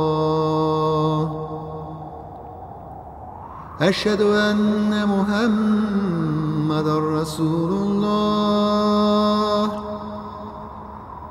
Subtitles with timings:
[3.80, 9.70] أشهد أن محمد رسول الله.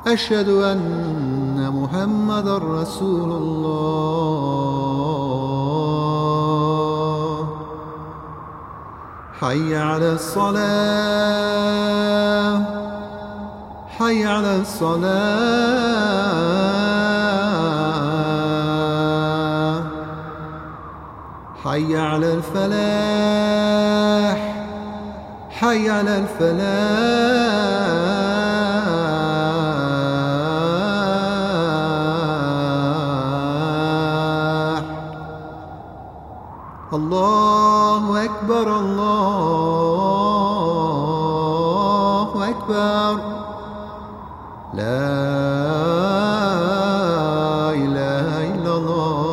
[0.07, 3.75] أشهد أن محمد رسول الله.
[9.39, 11.35] حي على الصلاة.
[13.97, 15.05] حي على الصلاة.
[21.63, 23.55] حي على الفلاح.
[25.49, 26.65] حي على الفلاح.
[36.93, 40.35] الله أكبر الله
[42.49, 43.35] أكبر.
[44.73, 44.85] لا
[47.73, 49.24] إله إلا الله.